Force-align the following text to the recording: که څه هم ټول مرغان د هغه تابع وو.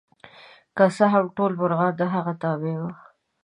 که 0.75 0.85
څه 0.95 1.05
هم 1.13 1.25
ټول 1.35 1.51
مرغان 1.61 1.93
د 1.97 2.01
هغه 2.13 2.33
تابع 2.41 2.75
وو. 2.81 2.91